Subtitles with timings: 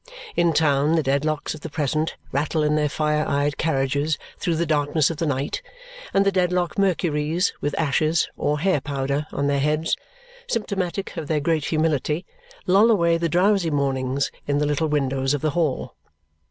[0.35, 4.65] In town the Dedlocks of the present rattle in their fire eyed carriages through the
[4.65, 5.61] darkness of the night,
[6.11, 9.95] and the Dedlock Mercuries, with ashes (or hair powder) on their heads,
[10.47, 12.25] symptomatic of their great humility,
[12.65, 15.93] loll away the drowsy mornings in the little windows of the hall.